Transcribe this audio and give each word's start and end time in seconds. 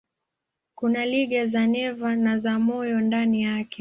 Kuna 0.75 1.05
liga 1.05 1.45
za 1.45 1.67
neva 1.67 2.15
na 2.15 2.37
za 2.39 2.59
moyo 2.59 3.01
ndani 3.01 3.41
yake. 3.43 3.69